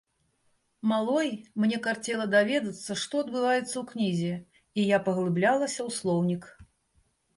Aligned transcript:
Малой, 0.91 1.27
мне 1.63 1.77
карцела 1.87 2.25
даведацца, 2.35 2.91
што 3.03 3.21
адбываецца 3.25 3.67
ў 3.77 3.83
кнізе, 3.93 4.33
і 4.81 4.87
я 4.95 5.01
паглыблялася 5.11 5.81
ў 5.87 5.99
слоўнік. 5.99 6.43